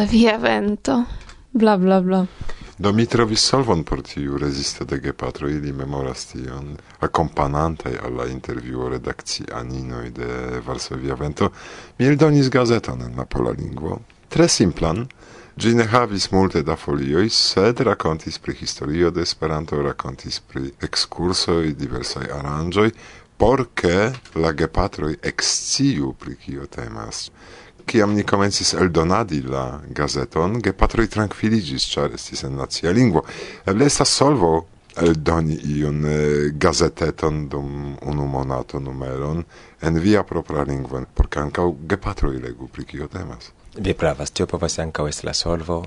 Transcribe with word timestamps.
senza 0.00 0.04
via 0.04 0.38
vento, 0.38 1.04
bla 1.50 1.76
bla 1.76 2.00
bla. 2.00 2.26
Do 2.76 2.92
mi 2.92 3.06
trovis 3.06 3.40
solvon 3.40 3.82
por 3.84 4.00
tiu 4.02 4.38
rezista 4.38 4.84
de 4.84 4.98
gepatro, 4.98 5.48
ili 5.48 5.72
memoras 5.72 6.26
tion, 6.26 6.76
akompanantaj 7.00 7.98
al 8.02 8.14
la 8.16 8.26
intervjuo 8.26 8.88
redakcianinoj 8.88 10.10
de 10.10 10.60
Varsovia 10.66 11.14
Vento, 11.14 11.50
mi 11.98 12.06
eldonis 12.06 12.48
gazeton 12.48 13.02
en 13.02 13.16
la 13.16 13.24
pola 13.24 13.50
lingvo. 13.50 14.00
Tre 14.28 14.48
simplan, 14.48 15.06
Gi 15.56 15.74
ne 15.74 15.84
havis 15.84 16.30
multe 16.30 16.62
da 16.62 16.76
folioi, 16.76 17.28
sed 17.28 17.80
racontis 17.80 18.38
pri 18.38 18.54
historio 18.54 19.10
de 19.10 19.20
Esperanto, 19.20 19.82
racontis 19.82 20.40
pri 20.40 20.70
excursoi, 20.80 21.74
diversai 21.74 22.30
aranjoi, 22.32 22.92
porce 23.36 24.12
la 24.34 24.52
gepatroi 24.52 25.18
exciu 25.20 26.14
pri 26.14 26.36
kio 26.36 26.66
temas 26.66 27.28
kiam 27.90 28.14
ni 28.14 28.22
komencis 28.22 28.74
eldonadi 28.78 29.40
la 29.42 29.64
gazeton, 29.96 30.60
gepatroj 30.62 31.08
tranquilligis, 31.10 31.88
char 31.90 32.14
estis 32.14 32.44
en 32.46 32.54
nacia 32.60 32.92
lingvo. 32.94 33.24
Eble 33.66 33.88
estas 33.90 34.12
solvo 34.14 34.52
eldoni 35.00 35.56
iun 35.76 36.04
gazeteton 36.60 37.48
dum 37.48 37.96
unu 38.10 38.26
monato 38.26 38.80
numeron 38.80 39.42
en 39.82 39.98
via 40.02 40.22
propra 40.26 40.64
lingvo, 40.68 41.02
por 41.14 41.28
ancau 41.42 41.76
ge 41.88 41.96
patroi 41.96 42.38
legu 42.42 42.68
pri 42.68 42.84
kio 42.84 43.08
temas. 43.08 43.50
Vi 43.76 43.94
pravas, 43.94 44.30
tio 44.30 44.46
povas 44.46 44.78
ankaŭ 44.78 45.08
est 45.08 45.24
la 45.24 45.34
solvo. 45.34 45.84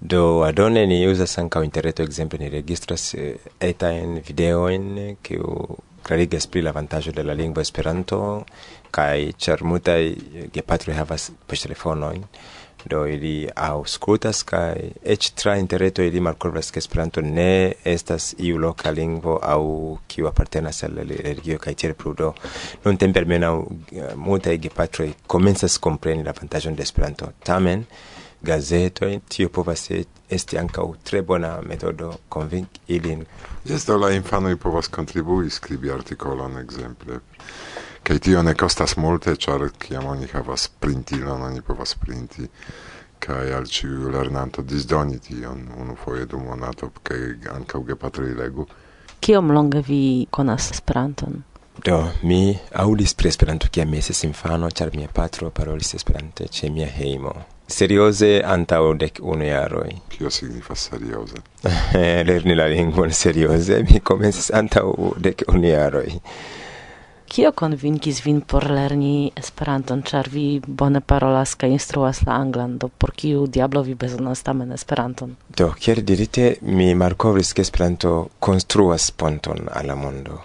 Do 0.00 0.42
adone 0.44 0.86
ni 0.86 1.06
usas 1.08 1.38
ancau 1.38 1.62
interreto, 1.64 2.02
exemple, 2.02 2.38
ni 2.38 2.50
registras 2.50 3.14
etain 3.60 4.20
videoin, 4.26 5.16
kiu 5.22 5.78
clarigas 6.06 6.46
pri 6.46 6.62
la 6.62 6.70
avantaĝo 6.70 7.12
de 7.12 7.24
la 7.24 7.34
lingvo 7.34 7.60
Esperanto, 7.60 8.18
kai 8.96 9.32
ĉar 9.46 9.64
multaj 9.64 10.02
eh, 10.06 10.46
gepatroj 10.54 10.96
havas 10.96 11.30
poŝtelefonojn 11.48 12.24
do 12.86 13.00
ili 13.10 13.48
aŭskultas 13.50 14.42
kai 14.46 14.90
eĉ 15.14 15.30
tra 15.40 15.56
interreto 15.58 16.04
ili 16.06 16.20
malkovras 16.22 16.70
ke 16.70 16.78
Esperanto 16.78 17.22
ne 17.22 17.72
estas 17.84 18.28
iu 18.38 18.60
loka 18.62 18.92
lingvo 18.94 19.38
aŭ 19.42 19.62
kiu 20.06 20.28
apartenas 20.30 20.84
al 20.86 21.00
religio 21.08 21.58
kaj 21.58 21.74
tiel 21.74 21.94
plu 21.98 22.14
do 22.14 22.32
nuntempe 22.84 23.22
almenaŭ 23.24 23.54
eh, 23.62 24.12
multaj 24.28 24.58
gepatroj 24.68 25.10
komencas 25.26 25.80
kompreni 25.88 26.26
la 26.26 26.34
avantaĝon 26.36 26.78
de 26.78 26.86
Esperanto 26.86 27.32
tamen 27.50 27.84
gazetoj 28.46 29.20
tio 29.28 29.48
povas 29.48 29.88
esti 30.30 30.58
ankaŭ 30.58 30.86
tre 31.04 31.22
bona 31.22 31.56
metodo 31.66 32.12
konvinki 32.28 32.80
ilin. 32.98 33.24
Jes, 33.64 33.86
do 33.86 33.96
la 33.98 34.12
infanoj 34.14 34.56
povas 34.62 34.88
kontribui 34.88 35.50
skribi 35.50 35.90
artikolon 35.90 36.58
ekzemple 36.62 37.20
kai 38.06 38.18
tio 38.22 38.42
ne 38.42 38.54
costas 38.54 38.94
multe, 38.96 39.34
char 39.36 39.64
kiam 39.82 40.06
oni 40.06 40.28
havas 40.30 40.68
printilon, 40.80 41.42
oni 41.42 41.62
povas 41.62 41.94
printi 41.98 42.46
kai 43.18 43.52
al 43.52 43.66
ciu 43.66 44.10
lernanto 44.12 44.62
disdoni 44.62 45.18
tion 45.18 45.66
unufoje 45.80 46.26
dum 46.30 46.44
monato 46.46 46.90
kai 47.02 47.34
ankaŭ 47.54 47.82
gepatroj 47.88 48.34
legu. 48.38 48.66
Kiom 49.20 49.50
longe 49.50 49.82
vi 49.88 50.26
konas 50.30 50.70
Esperanton? 50.70 51.42
Do, 51.84 51.96
mi 52.22 52.58
aulis 52.72 53.14
pri 53.14 53.28
Esperanto 53.28 53.68
kiam 53.72 53.94
estis 53.94 54.22
infano, 54.24 54.70
ĉar 54.70 54.92
mia 54.94 55.08
patro 55.12 55.50
parolis 55.50 55.94
Esperante 55.98 56.46
ĉe 56.58 56.70
mia 56.70 56.86
hejmo. 56.86 57.32
Serioze 57.68 58.30
antaŭ 58.46 58.82
dek 59.00 59.18
unu 59.22 59.48
jaroj. 59.48 59.90
Kio 60.12 60.30
signifas 60.30 60.86
serioze? 60.90 61.42
Lerni 62.28 62.54
la 62.54 62.68
lingvon 62.70 63.10
serioze 63.10 63.80
mi 63.90 63.98
komencis 64.00 64.52
antaŭ 64.54 64.86
dek 65.26 65.42
unu 65.48 65.72
jaroj. 65.72 66.06
Kio 67.26 67.50
konvinkis 67.52 68.20
vin 68.22 68.38
por 68.40 68.64
lerni 68.70 69.32
Esperanton, 69.36 70.02
ĉar 70.06 70.28
vi 70.30 70.44
bone 70.66 71.00
parolas 71.00 71.56
kaj 71.58 71.72
instruas 71.74 72.20
la 72.26 72.36
anglan, 72.38 72.76
do 72.78 72.88
por 72.88 73.12
kiu 73.18 73.46
diablo 73.50 73.82
vi 73.82 73.96
bezonas 73.98 74.44
tamen 74.46 74.70
Esperanton? 74.76 75.34
Do, 75.48 75.72
kiel 75.74 76.04
dirite, 76.06 76.46
mi 76.62 76.92
malkovris 76.94 77.50
ke 77.52 77.64
Esperanto 77.66 78.12
konstruas 78.38 79.10
ponton 79.10 79.66
al 79.72 79.90
la 79.90 79.96
mondo. 79.98 80.38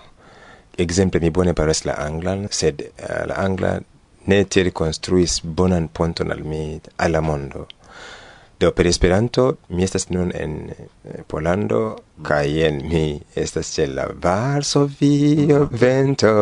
Ekzemple 0.78 1.22
mi 1.22 1.30
bone 1.30 1.54
parolas 1.54 1.86
la 1.86 2.00
anglan, 2.02 2.48
sed 2.50 2.82
eh, 2.82 3.22
la 3.30 3.38
angla 3.46 3.76
ne 4.26 4.44
tiel 4.46 4.72
konstruis 4.74 5.40
bonan 5.44 5.88
ponton 5.88 6.34
al 6.34 6.42
mi 6.44 6.64
al 6.98 7.14
la 7.14 7.22
mondo. 7.22 7.68
Do 8.62 8.70
per 8.78 8.86
Esperanto, 8.86 9.58
mi 9.74 9.82
estas 9.82 10.12
nun 10.14 10.30
en 10.38 10.52
eh, 10.70 11.24
Polando, 11.28 11.80
kaj 12.22 12.46
mm. 12.46 12.58
jen 12.60 12.76
mi 12.92 13.06
estas 13.36 13.72
ĉe 13.74 13.88
la 13.90 14.06
Varsovio 14.24 15.64
mm. 15.64 15.80
vento. 15.82 16.34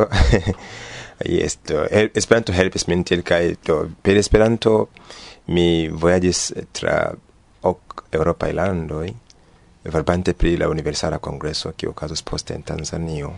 yes, 1.37 1.55
do, 1.69 1.85
hel 1.87 2.09
Esperanto 2.19 2.55
helpis 2.55 2.89
min 2.91 3.05
tiel 3.07 3.23
kaj 3.23 3.43
do 3.69 3.77
per 4.03 4.19
Esperanto 4.19 4.73
mi 5.55 5.87
vojaĝis 5.87 6.41
tra 6.75 6.97
ok 7.71 8.03
eŭropaj 8.19 8.49
landoj, 8.57 9.05
varbante 9.93 10.33
pri 10.35 10.57
la 10.59 10.67
Universala 10.67 11.21
Kongreso, 11.23 11.71
kiu 11.77 11.93
okazos 11.93 12.25
poste 12.27 12.57
en 12.57 12.67
Tanzanio. 12.67 13.31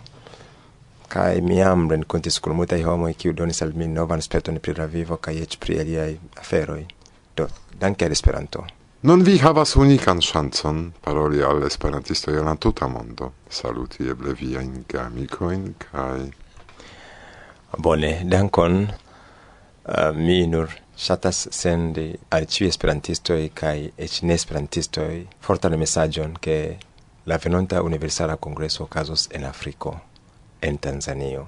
kai 1.11 1.41
mi 1.43 1.59
am 1.61 1.89
ren 1.91 2.03
kontis 2.07 2.39
kul 2.39 2.53
mota 2.55 2.77
homo 2.85 3.09
ki 3.19 3.33
donis 3.35 3.61
al 3.61 3.73
mi 3.75 3.87
novan 3.87 4.21
sperton 4.23 4.59
pri 4.63 4.73
la 4.77 4.85
vivo 4.87 5.17
kai 5.17 5.35
ech 5.43 5.57
pri 5.59 5.79
aliai 5.83 6.13
aferoi 6.39 6.85
Do, 7.35 7.47
danke 7.79 8.05
al 8.05 8.11
Esperanto. 8.11 8.65
Non 9.01 9.23
vi 9.25 9.39
havas 9.41 9.75
unikan 9.75 10.19
ŝancon 10.21 10.81
paroli 11.01 11.39
al 11.41 11.63
esperantistoj 11.65 12.35
en 12.37 12.45
la 12.45 12.55
tuta 12.55 12.85
mondo. 12.87 13.31
Saluti 13.49 14.05
eble 14.13 14.35
viajn 14.37 14.83
geamikojn 14.89 15.63
kaj... 15.81 16.27
Bone, 17.77 18.11
dankon. 18.29 18.83
Uh, 19.81 20.11
mi 20.13 20.45
nur 20.45 20.69
ŝatas 21.01 21.47
sendi 21.55 22.11
al 22.29 22.45
ĉiuj 22.45 22.69
esperantistoj 22.69 23.39
kaj 23.57 23.77
eĉ 23.97 24.19
ne 24.29 24.37
esperantistoj 24.37 25.13
fortan 25.41 25.79
mesaĝon 25.81 26.35
ke 26.37 26.57
la 27.25 27.39
venonta 27.41 27.81
universala 27.81 28.35
kongreso 28.37 28.83
okazos 28.83 29.27
en 29.33 29.49
Afriko, 29.49 29.95
en 30.61 30.77
Tanzanio. 30.77 31.47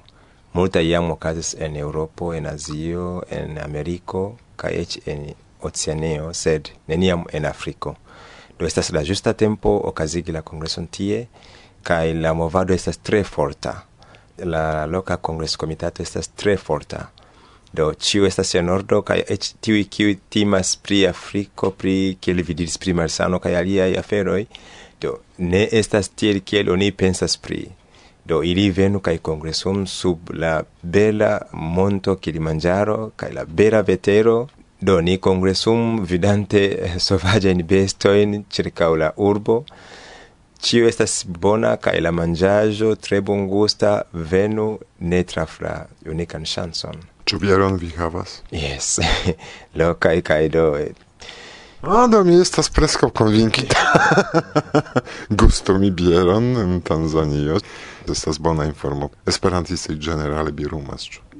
Multaj 0.58 0.88
jam 0.90 1.12
okazis 1.12 1.54
en 1.60 1.78
Eŭropo, 1.78 2.34
en 2.34 2.50
Azio, 2.50 3.22
en 3.30 3.60
Ameriko 3.62 4.26
kaj 4.58 4.74
eĉ 4.82 4.98
en 5.06 5.24
Oceaneo, 5.64 6.34
sed 6.34 6.70
neniam 6.88 7.26
en 7.32 7.46
Afriko. 7.46 7.96
Do 8.60 8.66
estas 8.66 8.92
la 8.92 9.02
justa 9.04 9.34
tempo 9.34 9.72
okazigi 9.90 10.32
la 10.32 10.42
kongreson 10.42 10.88
tie, 10.88 11.26
kaj 11.84 12.14
la 12.14 12.34
movado 12.34 12.74
estas 12.74 12.98
tre 12.98 13.24
forta. 13.24 13.74
La 14.38 14.86
loka 14.86 15.18
kongreskomitato 15.18 16.04
estas 16.04 16.30
tre 16.36 16.58
forta. 16.58 17.10
Do 17.74 17.90
ĉiu 17.94 18.28
estas 18.28 18.54
en 18.56 18.70
ordo 18.70 19.02
kaj 19.02 19.20
eĉ 19.36 19.50
tiuj 19.66 19.84
kiuj 19.90 20.18
timas 20.30 20.76
pri 20.78 21.08
Afriko, 21.10 21.72
pri 21.72 22.18
kiel 22.22 22.44
vi 22.46 22.54
diris 22.54 22.78
pri 22.78 22.94
malsano 22.94 23.40
kaj 23.42 23.56
aliaj 23.58 23.96
aferoj, 23.98 24.44
do 25.02 25.16
ne 25.38 25.64
estas 25.72 26.12
tiel 26.14 26.44
kiel 26.46 26.70
oni 26.70 26.92
pensas 26.92 27.38
pri. 27.38 27.64
Do 28.26 28.44
ili 28.44 28.70
venu 28.72 29.02
kaj 29.04 29.18
kongresum 29.18 29.88
sub 29.88 30.30
la 30.40 30.62
bela 30.82 31.40
monto 31.52 32.16
Kilimanjaro 32.16 33.12
kaj 33.16 33.32
la 33.34 33.44
bela 33.46 33.82
vetero 33.82 34.38
Do 34.84 35.00
ni 35.02 35.18
congresum 35.18 36.06
vidante 36.06 36.62
sovagiain 37.08 37.62
bestoin 37.68 38.44
circa 38.52 38.90
la 39.00 39.12
urbo, 39.16 39.64
Cio 40.64 40.88
estas 40.88 41.26
bona 41.28 41.74
kaj 41.84 41.98
la 42.06 42.12
manĝaĵo 42.16 42.94
tre 43.04 43.18
bongusta 43.28 43.90
venu 44.34 44.68
ne 45.12 45.20
trafra 45.28 45.74
unican 46.14 46.46
chanson. 46.48 47.02
Ciu 47.28 47.40
vieron 47.42 47.76
vi 47.82 47.90
havas? 47.98 48.38
Yes, 48.52 48.94
lo 49.82 49.90
cae 50.06 50.22
cae 50.24 50.48
do. 50.54 50.64
Ah, 51.84 52.08
do 52.08 52.24
mi 52.24 52.40
estas 52.40 52.72
presco 52.72 53.12
convincita. 53.12 53.84
Gusto 55.44 55.76
mi 55.84 55.92
bieron 55.92 56.54
en 56.64 56.80
Tanzanio. 56.82 57.60
Estas 58.08 58.40
bona 58.40 58.64
informo. 58.72 59.12
Esperantisti 59.28 60.00
generale 60.00 60.56
birumas, 60.56 61.10
ciu? 61.12 61.33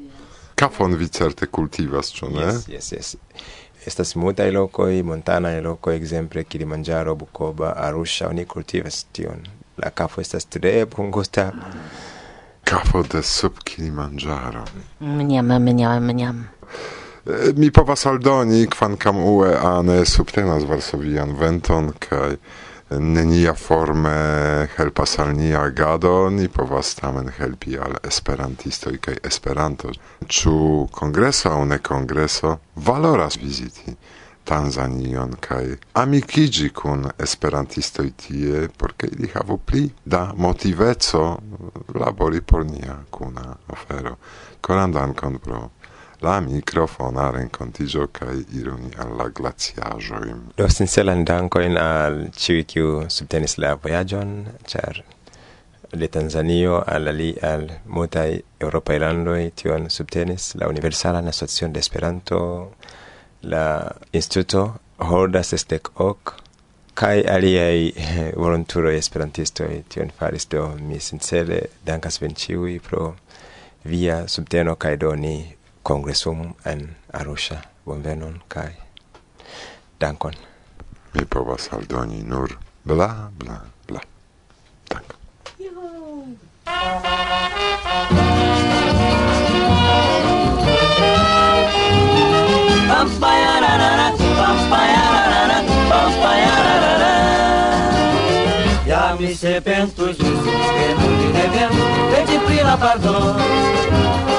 kafon 0.64 0.96
vi 0.96 1.08
certe 1.08 1.46
kultivas, 1.52 2.12
ĉu 2.16 2.30
ne? 2.32 2.46
Yes, 2.46 2.68
yes, 2.72 2.92
yes. 2.94 3.16
Estas 3.86 4.16
multaj 4.16 4.52
lokoj, 4.56 5.02
montanaj 5.04 5.60
lokoj, 5.66 5.98
ekzemple 6.00 6.46
Kilimanĝaro, 6.48 7.16
Bukoba, 7.20 7.74
Arusha, 7.84 8.30
oni 8.32 8.46
kultivas 8.48 9.02
tion. 9.12 9.44
La 9.84 9.92
kafo 9.92 10.22
estas 10.24 10.46
tre 10.46 10.86
bongusta. 10.86 11.50
Kafo 12.64 13.04
de 13.04 13.24
sub 13.28 13.60
Kilimanĝaro. 13.68 14.64
Mniam, 15.00 15.52
mniam, 15.66 16.08
mniam. 16.08 16.44
Mi 17.60 17.72
povas 17.72 18.06
aldoni, 18.08 18.64
kvankam 18.72 19.20
ue 19.20 19.52
ane 19.56 20.06
subtenas 20.06 20.64
Varsovian 20.70 21.36
venton, 21.40 21.92
kaj... 22.08 22.38
Kai 22.38 22.73
nenia 23.00 23.54
forme 23.54 24.14
helpas 24.78 25.18
al 25.20 25.36
nia 25.36 25.62
agado, 25.62 26.30
ni 26.30 26.48
povas 26.48 26.96
tamen 26.96 27.32
helpi 27.38 27.78
al 27.78 27.98
esperantistoj 28.04 28.98
kaj 28.98 29.16
esperanto. 29.30 29.94
Ĉu 30.28 30.58
kongreso 30.92 31.54
aŭ 31.54 31.64
ne 31.72 31.80
kongreso 31.80 32.58
valoras 32.76 33.38
viziti 33.42 33.96
Tanzanion 34.44 35.38
kaj 35.40 35.64
amikiĝi 36.00 36.70
kun 36.76 37.06
esperantistoj 37.26 38.10
tie, 38.26 38.68
por 38.78 38.92
ke 39.00 39.08
ili 39.08 39.30
havu 39.36 39.58
pli 39.58 39.86
da 40.06 40.34
motiveco 40.36 41.22
labori 41.96 42.42
por 42.42 42.66
nia 42.66 42.98
kuna 43.10 43.56
ofero. 43.68 44.18
Koran 44.62 44.92
dankon 44.92 45.40
pro 45.40 45.62
la 46.24 46.40
mikrofona 46.42 47.32
rencontigio 47.32 48.08
kaj 48.08 48.36
ironi 48.60 48.92
al 48.98 49.18
la. 49.18 49.52
Do 50.58 50.70
sincelan 50.70 51.26
dankojn 51.26 51.78
al 51.78 52.20
ciui 52.36 52.64
kiu 52.64 53.10
subtenis 53.10 53.58
la 53.58 53.74
voyagion, 53.76 54.46
ĉar 54.68 55.04
de 55.94 56.08
Tanzanio 56.08 56.84
al 56.88 57.08
ali 57.08 57.34
al 57.42 57.68
multaj 57.86 58.30
eŭropaj 58.60 59.00
landoi 59.00 59.52
tion 59.62 59.90
subtenis 59.90 60.54
la 60.56 60.68
Universalan 60.68 61.28
Asocion 61.28 61.74
de 61.74 61.80
Esperanto, 61.80 62.40
la 63.42 63.92
Instituto 64.12 64.64
Hordas 64.98 65.52
Sesdek 65.54 65.92
Ok, 66.00 66.34
kai 66.94 67.24
aliai 67.36 67.92
volontuloj 68.44 68.96
esperantistoj 68.98 69.84
tion 69.90 70.14
faris 70.20 70.48
do 70.50 70.70
mi 70.80 71.00
sincere 71.00 71.60
dankas 71.86 72.22
vin 72.22 72.36
pro 72.88 73.16
via 73.84 74.28
subteno 74.28 74.76
kaj 74.76 74.96
doni 74.98 75.56
congressum 75.84 76.56
en 76.66 76.96
Arusha. 77.12 77.62
Bonvenon 77.86 78.42
kai 78.48 78.72
dankon. 80.00 80.34
Mi 81.14 81.26
povas 81.26 81.70
aldoni 81.72 82.24
nur 82.24 82.58
bla 82.84 83.30
bla 83.38 83.62
bla. 83.88 84.02
Dank. 84.90 85.16
Ya 98.88 99.16
mi 99.20 99.34
se 99.34 99.62
pentru 99.64 100.08
Iisus, 100.08 100.66
că 100.76 100.88
nu-i 101.00 101.32
nevem, 101.32 101.72
veci 102.12 102.40
prin 102.46 102.78
pardon. 102.80 104.33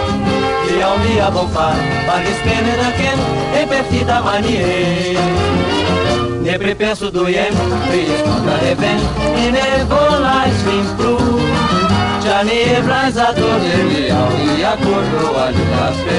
only 0.85 1.19
a 1.19 1.31
bon 1.31 1.49
far, 1.49 1.75
but 2.07 2.23
it's 2.27 2.39
spinning 2.41 2.83
again, 2.91 3.19
e 3.59 3.67
perfida 3.67 4.21
manie. 4.23 5.17
Ne 6.43 6.59
pripensu 6.59 7.11
dujem, 7.11 7.55
priskota 7.89 8.57
reven, 8.63 9.01
i 9.45 9.51
ne 9.51 9.85
volaj 9.91 10.51
svim 10.61 10.87
pru. 10.99 11.17
Čani 12.25 12.57
je 12.57 12.83
vraza 12.83 13.29
dolemi, 13.37 14.11
a 14.11 14.29
u 14.29 14.61
jako 14.61 14.95
roalju 15.13 15.65
naspe. 15.73 16.19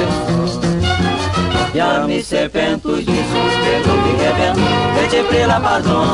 Ja 1.73 2.07
mi 2.07 2.23
se 2.23 2.49
pentu, 2.53 2.97
Iisus, 2.97 3.55
pe 3.63 3.73
lumii 3.87 4.17
heaven, 4.23 4.55
trece 4.95 5.23
pre 5.29 5.47
la 5.47 5.59
pardon. 5.59 6.07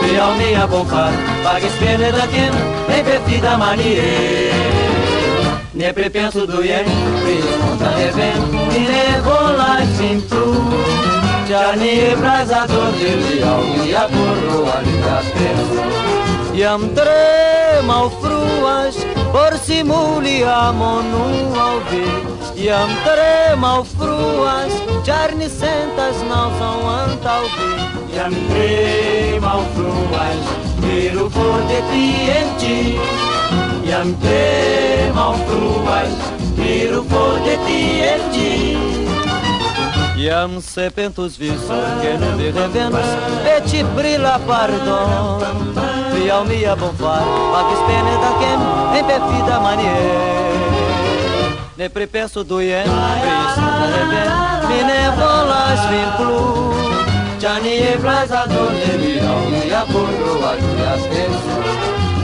Pe 0.00 0.20
al 0.20 0.36
mea 0.38 0.66
bonfar, 0.66 1.12
pague 1.44 1.66
espera 1.66 2.12
da 2.12 2.26
quem, 2.26 2.54
em 2.98 3.04
perfida 3.04 3.56
manie 3.56 4.93
ne 5.74 5.92
prepenso 5.92 6.46
dujen 6.46 6.84
Prisonta 7.24 7.90
reven, 7.96 8.42
tine 8.72 9.04
vola 9.24 9.78
simplu 9.98 10.54
Qa 11.48 11.64
një 11.76 12.14
braza 12.20 12.64
do 12.70 12.84
të 12.98 13.14
liau, 13.22 13.64
ja 13.90 14.04
kurruan 14.12 14.86
nga 15.00 15.18
shpesu 15.28 15.88
Jam 16.54 16.86
tre 16.94 17.82
ma 17.86 18.04
ufruash, 18.06 19.02
por 19.32 19.58
si 19.58 19.82
muli 19.82 20.38
amonua 20.46 21.66
u 21.74 21.82
vitë 21.90 22.33
e 22.56 22.70
am 22.70 22.88
trema 23.04 23.68
au 23.76 23.84
fruas, 23.84 24.72
jarnicentas 25.04 26.16
nauzam 26.28 26.86
antau 26.86 27.42
vi. 27.54 28.14
I 28.14 28.18
am 28.20 28.34
trema 28.48 29.50
au 29.52 29.64
fruas, 29.74 30.42
miru 30.80 31.30
for 31.30 31.60
de 31.68 31.80
ti 31.90 32.06
en 32.38 32.48
ti. 32.58 32.98
E 33.88 33.92
am 33.92 34.14
serpentos 34.14 35.22
au 35.22 35.34
fruas, 35.46 36.14
miru 36.56 37.04
for 37.04 37.38
de 37.44 37.56
ti 37.66 38.00
en 38.12 38.30
ti. 38.32 39.04
Iam 40.16 40.60
sepentus 40.62 41.36
visum 41.36 42.00
genum 42.00 42.38
de 42.38 42.52
da 42.52 42.68
quem 43.44 43.60
ci 43.68 43.82
brilla 43.94 44.38
pardon. 44.46 45.42
Fial 46.14 46.44
em 48.96 49.04
perfida 49.04 49.60
manier 49.60 50.53
ne 51.76 51.88
pripersoduje 51.88 52.84
prisutnebe, 52.84 54.22
mi 54.68 54.84
ne 54.84 55.10
volaš 55.18 55.80
vin 55.90 56.10
plu. 56.16 56.74
Čani 57.40 57.70
je 57.70 57.98
vlaza 58.02 58.46
do 58.46 58.70
nebi, 58.70 59.20
on 59.20 59.70
ja 59.70 59.82
burrua 59.92 60.52
tu 60.56 60.82
ja 60.82 60.98
stesu. 60.98 61.54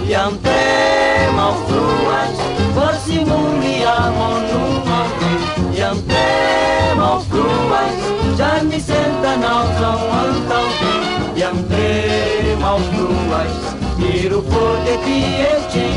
Jam 0.08 0.38
trema 0.42 1.52
fluas, 1.66 2.36
por 2.74 2.94
si 3.04 3.18
muli 3.18 3.84
amo 3.98 4.28
numami. 4.52 5.32
Jam 5.78 5.96
trema 6.08 7.20
fluas, 7.30 7.96
já 8.38 8.62
me 8.62 8.80
senta 8.80 9.36
na 9.36 9.62
outra 9.62 10.60
Jam 11.36 11.56
trema 11.68 12.76
fluas, 12.78 13.54
tiro 13.98 14.42
por 14.42 14.76
de 14.84 14.96
ti 15.04 15.22
e 15.40 15.72
ti. 15.72 15.88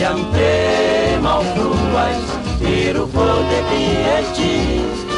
Jam 0.00 0.32
trema 0.32 1.01
mãos 1.22 1.46
nuas, 1.54 2.16
tiro 2.58 3.04
o 3.04 3.08
poder 3.08 3.64
que 3.70 3.82
é 3.96 5.11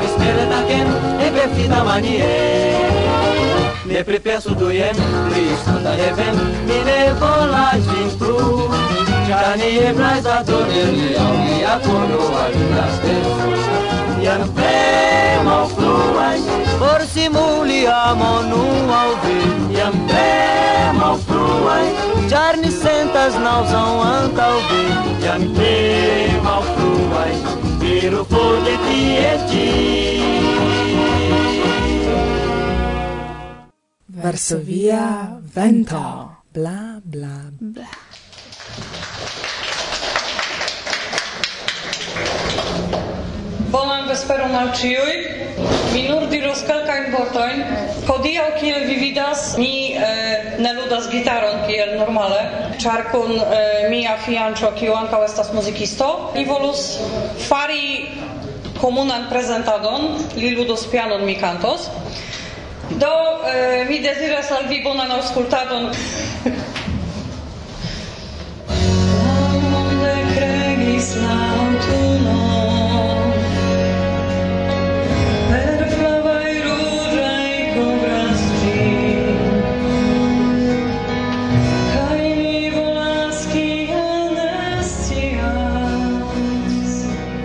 bismere 0.00 0.44
taken 0.52 0.88
ebe 1.26 1.44
fita 1.54 1.80
manie 1.84 2.32
ne 3.88 4.04
prepesu 4.04 4.54
duyen 4.54 4.96
Cristo 5.30 5.74
da 5.84 5.92
reven 6.00 6.36
mine 6.68 7.00
volagem 7.20 8.10
pro 8.18 8.68
Chani 9.28 9.70
e 9.88 9.92
braza 9.92 10.42
todele 10.46 11.16
au 11.18 11.34
mi 11.44 11.64
acono 11.74 12.20
alunaste 12.42 13.14
Ian 14.22 14.42
ao 15.48 15.66
fluai 15.68 16.40
por 16.78 17.00
simuli 17.12 17.86
amonu 17.86 18.64
E 19.00 19.12
vi 19.22 19.38
Ian 19.76 19.94
premo 20.08 21.10
fluai 21.26 21.88
Charni 22.30 22.70
sentas 22.70 23.34
nausam 23.44 24.00
antau 24.00 24.56
vi 24.68 24.82
Ian 25.24 25.42
ao 26.44 26.62
fluai 26.62 27.57
Miro 27.88 28.22
pode 28.26 28.76
piedi 28.84 30.20
Varsovia 34.08 35.40
vento. 35.40 36.36
Bla 36.52 37.00
bla 37.02 37.48
bla. 37.50 37.88
Bonan 43.72 44.04
vesperon 44.08 44.54
al 44.54 44.74
ciui 44.76 45.77
Mi 45.92 46.02
nur 46.08 46.26
diros 46.30 46.60
kelkajn 46.68 47.12
vortojn. 47.14 47.62
Hodiaŭ 48.08 48.46
kiel 48.60 48.84
vi 48.88 48.96
vidas, 49.00 49.54
mi 49.60 49.94
eh, 49.96 50.56
ne 50.60 50.72
ludas 50.76 51.08
gitaron 51.12 51.62
kiel 51.68 51.94
normale, 51.98 52.40
ĉar 52.82 53.06
kun 53.12 53.34
eh, 53.38 53.88
mia 53.92 54.16
fianĉo, 54.24 54.72
kiu 54.78 54.94
ankaŭ 54.98 55.22
estas 55.26 55.52
muzikisto, 55.56 56.08
I 56.36 56.44
volus 56.48 56.84
fari 57.48 58.08
komunan 58.80 59.26
prezentadon, 59.32 60.14
li 60.36 60.54
ludos 60.56 60.86
pianon, 60.92 61.24
mi 61.26 61.36
kantos. 61.40 61.88
Do 63.00 63.12
eh, 63.48 63.84
mi 63.88 64.00
deziras 64.04 64.52
al 64.52 64.68
vi 64.70 64.82
bonan 64.84 65.12
aŭskultadon. 65.18 65.90
Amon 68.78 69.92
ne 70.02 70.16
kregis 70.36 71.14
la 71.20 71.47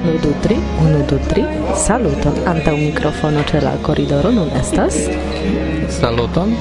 1, 0.04 0.20
2, 0.22 0.34
3, 0.44 0.56
1, 0.82 1.06
2, 1.08 1.20
3, 1.30 1.44
saluton, 1.76 2.34
antau 2.46 2.76
mikrofono 2.78 3.44
ce 3.44 3.62
la 3.62 3.72
koridoro 3.82 4.32
nun 4.32 4.50
estas? 4.60 4.96
Saluton, 5.90 6.56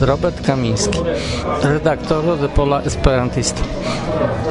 Robert 0.00 0.46
Kamiński, 0.46 0.98
redaktoro 1.62 2.36
de 2.36 2.48
Pola 2.48 2.82
Esperantisto. 2.86 3.62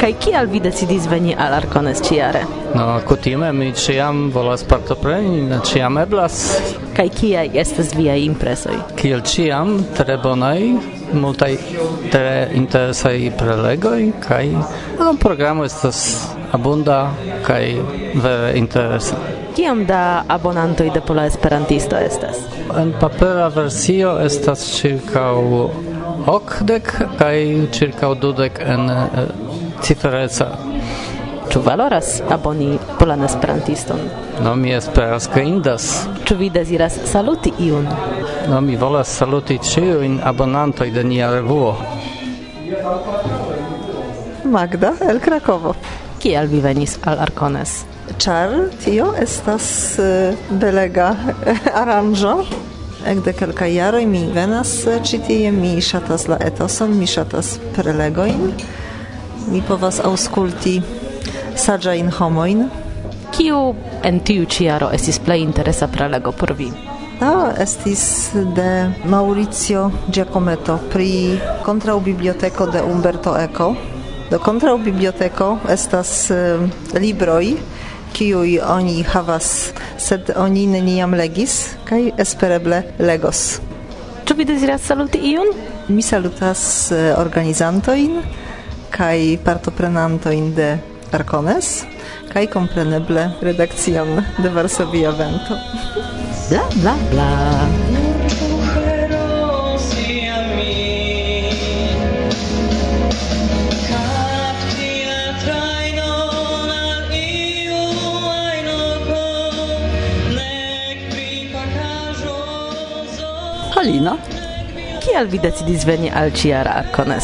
Kaj 0.02 0.14
kial 0.20 0.50
vi 0.50 0.60
decidis 0.60 1.06
veni 1.06 1.36
al 1.38 1.54
Arcones 1.54 2.02
ciare? 2.02 2.42
No, 2.76 3.00
kutime 3.06 3.54
mi 3.54 3.72
ciam 3.74 4.32
volas 4.34 4.64
partopreni, 4.64 5.60
ciam 5.64 5.98
eblas. 5.98 6.58
Kaj 6.98 7.10
kiaj 7.10 7.50
estas 7.54 7.94
viaj 7.94 8.26
impresoj? 8.26 8.80
Kiel 8.98 9.22
ciam, 9.22 9.78
tre 9.94 10.18
bonaj, 10.18 10.72
multaj 11.14 11.58
tre 12.12 12.50
interesaj 12.54 13.30
prelegoj, 13.38 14.12
kaj 14.26 14.48
no, 15.00 15.14
programo 15.22 15.70
estas 15.70 16.34
abunda 16.54 17.12
kaj 17.46 17.64
vere 18.24 18.52
interesa. 18.58 19.16
Kiom 19.56 19.86
da 19.86 20.24
abonantoj 20.28 20.90
de 20.94 21.02
Pola 21.02 21.26
Esperantisto 21.26 21.98
estas? 21.98 22.38
En 22.78 22.94
papera 23.00 23.48
versio 23.48 24.18
estas 24.22 24.66
ĉirkaŭ 24.78 25.38
okdek 26.28 26.94
kaj 27.18 27.38
ĉirkaŭ 27.78 28.14
dudek 28.22 28.62
en 28.66 28.90
eh, 28.90 29.26
cifereca. 29.82 30.48
Ĉu 31.50 31.62
valoras 31.62 32.22
aboni 32.30 32.78
Polan 33.00 33.24
Esperantiston? 33.24 34.00
No 34.42 34.56
mi 34.56 34.74
esperas 34.74 35.28
ke 35.34 35.44
indas. 35.46 35.90
Ĉu 36.26 36.38
vi 36.40 36.50
deziras 36.50 36.98
saluti 37.12 37.54
iun? 37.60 37.90
No 38.50 38.62
mi 38.62 38.78
volas 38.78 39.18
saluti 39.18 39.58
ĉiujn 39.58 40.20
abonantoj 40.24 40.90
de 40.92 41.04
nia 41.04 41.30
revuo. 41.34 41.76
Magda 44.46 44.94
El 45.10 45.20
Krakovo. 45.20 45.76
Kiel 46.24 46.48
vi 46.48 46.62
venis 46.64 46.94
al 47.04 47.20
Arcones? 47.20 47.82
Char 48.16 48.54
tio 48.80 49.10
estas 49.20 49.66
belega 50.62 51.10
aranĝo 51.82 52.38
ekde 53.12 53.34
kelkaj 53.36 53.68
jaroj 53.76 54.06
mi 54.08 54.22
venas 54.32 54.72
ĉi 55.04 55.20
tie, 55.28 55.52
mi 55.52 55.74
ŝatas 55.84 56.30
la 56.32 56.38
etoson, 56.48 56.94
mi 56.96 57.08
ŝatas 57.12 57.58
prelegojn, 57.76 58.54
mi 59.52 59.62
povas 59.68 60.00
aŭskulti 60.00 60.78
saĝajn 61.60 62.12
homojn. 62.20 62.70
Kiu 63.36 63.60
en 64.08 64.22
tiu 64.24 64.46
ĉi 64.48 64.70
jaro 64.70 64.94
estis 64.96 65.20
plej 65.26 65.42
interesa 65.44 65.90
prelego 65.92 66.32
por 66.32 66.54
vi? 66.56 66.70
Ta 67.20 67.52
estis 67.60 68.06
de 68.56 68.70
Maurizio 69.12 69.90
Giacometto 70.08 70.78
pri 70.94 71.10
kontraŭbiblioteko 71.68 72.72
de 72.72 72.88
Umberto 72.94 73.36
Eco, 73.40 73.74
Do 74.34 74.40
kontraŭ 74.42 74.80
biblioteko 74.82 75.48
estas 75.70 76.32
eh, 76.34 76.62
libroj 76.98 77.52
kiuj 78.18 78.56
oni 78.66 79.04
havas, 79.06 79.50
sed 80.02 80.32
oni 80.36 80.64
neniam 80.72 81.14
legis, 81.14 81.76
kaj 81.86 82.08
espereble 82.18 82.80
legos. 82.98 83.44
Ĉu 84.26 84.38
vi 84.40 84.48
deziras 84.50 84.90
saluti 84.90 85.22
iun? 85.36 85.54
Mi 85.94 86.02
salutas 86.02 86.66
eh, 86.90 87.12
organizantojn 87.14 88.24
kaj 88.98 89.38
partoprenantojn 89.46 90.54
de 90.58 90.72
Arcones, 91.14 91.84
kaj 92.34 92.48
kompreneble 92.58 93.30
redakcion 93.46 94.18
de 94.42 94.50
Varsovia 94.50 95.14
Vento. 95.14 95.62
Bla, 96.50 96.66
bla, 96.82 96.98
bla. 97.12 97.93
Halina, 114.04 114.18
Kial 115.00 115.28
vi 115.28 115.40
decidis 115.40 115.86
veni 115.86 116.10
al 116.12 116.32
ciara 116.36 116.76
Arcones? 116.82 117.24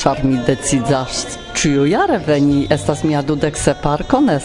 ĉar 0.00 0.22
mi 0.24 0.38
decidas 0.46 1.38
ĉiujare 1.56 2.18
veni, 2.26 2.66
estas 2.70 3.02
mia 3.04 3.20
dudek 3.22 3.56
sepa 3.56 3.92
Arcones. 3.98 4.44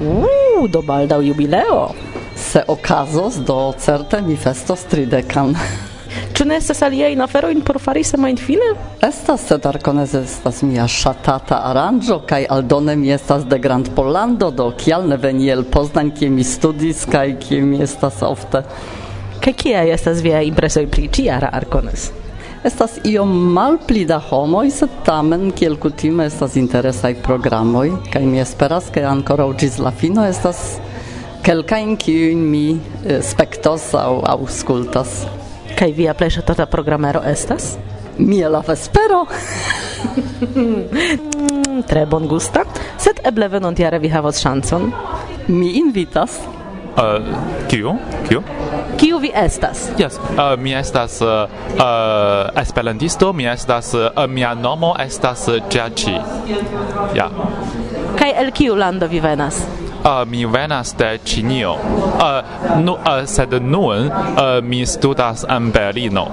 Uuu, 0.00 0.68
do 0.68 0.82
baldaŭ 0.82 1.20
jubileo. 1.22 1.88
Se 2.36 2.62
okazos, 2.66 3.38
do 3.46 3.74
certe 3.78 4.20
mi 4.22 4.36
festos 4.36 4.84
tridekan. 4.90 5.54
Ĉu 6.34 6.46
ne 6.46 6.58
estas 6.58 6.82
aliajn 6.82 7.22
oferojn 7.22 7.62
por 7.66 7.78
fari 7.82 8.02
semajn 8.06 8.38
fine? 8.38 8.72
Estas, 9.02 9.46
sed 9.50 9.66
Arcones 9.66 10.14
estas 10.18 10.62
mia 10.66 10.86
ŝatata 10.86 11.60
aranĝo, 11.70 12.20
kaj 12.26 12.46
aldone 12.50 12.96
mi 12.96 13.14
estas 13.14 13.46
de 13.50 13.58
Grand 13.62 13.90
Pollando, 13.94 14.50
do 14.50 14.70
kial 14.78 15.06
ne 15.10 15.18
veni 15.22 15.50
el 15.54 15.64
Poznań, 15.66 16.14
kie 16.18 16.30
mi 16.30 16.46
studis, 16.46 17.06
kaj 17.06 17.38
kie 17.42 17.62
mi 17.62 17.82
estas 17.82 18.22
ofte. 18.26 18.66
Kaj 19.42 19.52
kiaj 19.58 19.88
estas 19.90 20.20
viaj 20.22 20.44
impresoj 20.46 20.84
pri 20.86 21.08
ĉiara 21.10 21.48
Arkones? 21.52 22.04
Estas 22.62 23.00
iom 23.10 23.30
malpli 23.56 24.04
da 24.06 24.20
homoj, 24.22 24.68
sed 24.70 24.92
tamen 25.02 25.48
kiel 25.58 25.74
kutime 25.82 26.28
estas 26.30 26.54
interesaj 26.60 27.16
programoj 27.24 27.88
kaj 28.12 28.22
mi 28.22 28.38
esperas 28.38 28.86
ke 28.94 29.02
ankoraŭ 29.02 29.48
ĝis 29.58 29.80
la 29.82 29.90
fino 29.90 30.22
estas 30.28 30.60
kelkajn 31.42 31.96
kiujn 32.04 32.44
mi 32.52 32.62
eh, 32.76 33.18
spektos 33.18 33.88
aŭ 33.98 34.20
aŭskultas. 34.36 35.24
Kaj 35.74 35.90
via 35.98 36.14
plej 36.14 36.36
ŝatata 36.36 36.68
programero 36.70 37.24
estas? 37.26 37.72
Mia 38.22 38.46
la 38.46 38.62
vespero. 38.62 39.24
Tre 41.90 42.06
bongusta, 42.06 42.62
sed 42.94 43.24
eble 43.26 43.50
venontjare 43.58 43.98
vi 43.98 44.14
havos 44.14 44.38
ŝancon. 44.44 44.92
Mi 45.50 45.74
invitas. 45.82 46.38
Uh, 46.92 47.34
kio? 47.72 47.96
Kio? 48.28 48.46
Kiu 49.02 49.18
vi 49.18 49.32
estas? 49.34 49.90
Yes, 49.98 50.14
uh, 50.14 50.54
mi 50.58 50.74
estas 50.74 51.20
uh, 51.20 51.28
uh, 51.28 52.62
esperantisto, 52.62 53.32
mi 53.32 53.46
estas 53.46 53.94
uh, 53.94 54.00
uh 54.00 54.30
mia 54.30 54.54
nomo 54.54 54.94
estas 54.98 55.48
uh, 55.48 55.54
Giaci. 55.70 56.10
Ja. 56.10 56.22
Yeah. 57.14 57.30
Kaj 58.18 58.32
el 58.36 58.52
kiu 58.54 58.76
lando 58.78 59.08
vi 59.08 59.20
venas? 59.20 59.58
uh, 60.04 60.28
mi 60.28 60.46
venas 60.46 60.94
de 60.98 61.18
Ĉinio. 61.24 61.72
Uh, 61.72 62.80
nu, 62.84 62.92
uh, 62.92 63.26
sed 63.26 63.52
nun 63.62 64.06
uh, 64.06 64.62
mi 64.62 64.86
studas 64.86 65.44
en 65.48 65.70
Berlino. 65.70 66.26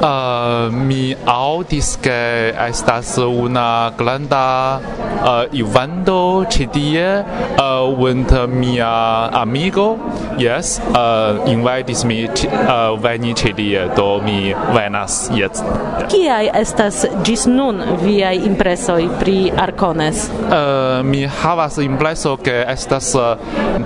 Uh, 0.00 0.72
mi 0.72 1.14
aŭdis 1.28 1.96
ke 2.00 2.52
estas 2.68 3.18
una 3.18 3.92
granda 3.98 4.80
uh, 5.20 5.44
evento 5.52 6.44
ĉi 6.48 6.66
tie 6.72 7.08
uh, 7.20 8.06
und 8.08 8.32
mia 8.48 9.28
amigo 9.42 9.98
yes 10.38 10.80
uh, 10.80 11.44
invitis 11.52 12.04
mi 12.04 12.24
uh, 12.24 12.96
veni 13.02 13.34
ĉi 13.34 13.52
tie 13.56 13.84
do 13.96 14.08
mi 14.24 14.54
venas 14.72 15.28
yes. 15.36 15.60
Kiaj 16.08 16.48
estas 16.62 17.04
ĝis 17.26 17.44
nun 17.46 17.82
viaj 18.00 18.40
impresoj 18.48 19.04
pri 19.20 19.52
Arcones? 19.52 20.30
Uh, 20.48 21.04
mi 21.04 21.26
havas 21.42 21.76
impreso 21.84 22.36
ke 22.40 22.64
estas 22.64 22.89
estas 22.90 23.14
uh, 23.14 23.38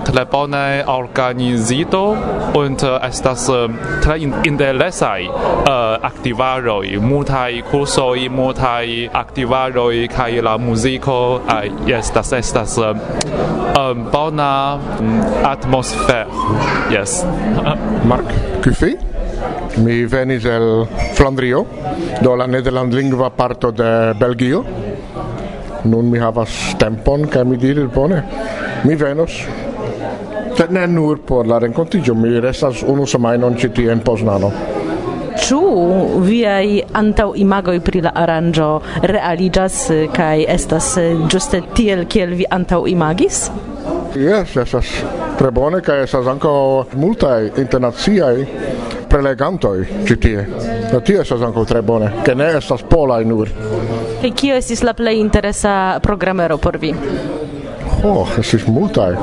tre 0.04 0.24
bone 0.24 0.82
organizito 0.86 2.16
und 2.54 2.82
uh, 2.82 2.96
estas 3.04 3.48
uh, 3.48 3.68
tre 4.00 4.16
interesaj 4.44 5.28
aktivaroj, 6.00 6.96
multaj 7.00 7.62
kursoj, 7.70 8.28
multaj 8.32 9.10
aktivaroj 9.12 10.08
kaj 10.08 10.40
la 10.40 10.56
muziko 10.56 11.42
estas 11.88 12.32
estas 12.32 12.78
um, 12.78 14.08
bona 14.12 14.78
mm, 14.78 15.20
atmosfero. 15.44 16.32
Yes. 16.90 17.24
Mark 18.10 18.32
Cuffy? 18.64 18.96
Mi 19.84 20.04
venis 20.06 20.44
el 20.44 20.86
Flandrio, 21.14 21.66
do 22.22 22.36
la 22.36 22.46
nederlandlingva 22.46 23.30
parto 23.36 23.70
de 23.70 24.14
Belgio. 24.16 24.64
Nun 25.84 26.08
mi 26.08 26.18
havas 26.18 26.76
tempon, 26.80 27.26
kaj 27.28 27.44
mi 27.44 27.56
diris 27.60 27.90
bone 27.92 28.22
mi 28.84 28.94
venos 28.94 29.40
sed 30.56 30.70
ne 30.70 30.86
nur 30.86 31.18
por 31.26 31.46
la 31.46 31.58
renkontiĝo 31.58 32.14
mi 32.14 32.40
restas 32.40 32.82
unu 32.86 33.06
semajnon 33.06 33.56
ĉi 33.58 33.74
tie 33.74 33.92
en 33.92 34.00
Poznano 34.06 34.52
Ĉu 35.44 35.60
viaj 36.22 36.84
antaŭimagoj 36.94 37.80
pri 37.84 38.00
la 38.04 38.12
aranĝo 38.16 38.68
realiĝas 39.10 39.78
kaj 40.14 40.44
estas 40.54 40.92
ĝuste 41.32 41.60
tiel 41.74 42.04
kiel 42.06 42.36
vi 42.38 42.46
antaŭimagis? 42.56 43.40
Jes, 44.14 44.54
estas 44.62 44.92
tre 45.38 45.50
bone 45.50 45.82
kaj 45.82 46.04
estas 46.04 46.30
ankaŭ 46.30 46.54
multaj 47.02 47.50
internaciaj 47.64 48.46
prelegantoj 49.10 49.76
ĉi 50.06 50.16
tie. 50.22 50.46
Do 50.92 51.00
tio 51.00 51.22
estas 51.26 51.42
ankaŭ 51.42 51.66
tre 51.66 51.82
bone, 51.82 52.12
ke 52.26 52.34
ne 52.38 52.52
estas 52.58 52.86
polaj 52.90 53.24
nur. 53.26 53.50
Kaj 54.22 54.30
kio 54.38 54.56
estis 54.62 54.86
la 54.86 54.94
plej 54.94 55.18
interesa 55.20 55.74
programero 56.02 56.58
por 56.62 56.78
vi? 56.78 56.94
Oh, 58.04 58.28
estis 58.38 58.66
multaj, 58.68 59.14